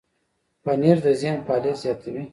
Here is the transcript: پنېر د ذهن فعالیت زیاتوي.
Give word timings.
پنېر 0.63 0.97
د 1.05 1.07
ذهن 1.21 1.37
فعالیت 1.45 1.77
زیاتوي. 1.83 2.23